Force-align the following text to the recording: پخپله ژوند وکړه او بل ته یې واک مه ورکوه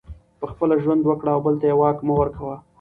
پخپله 0.39 0.75
ژوند 0.83 1.03
وکړه 1.05 1.31
او 1.35 1.41
بل 1.45 1.55
ته 1.61 1.65
یې 1.69 1.75
واک 1.79 1.97
مه 2.05 2.13
ورکوه 2.17 2.55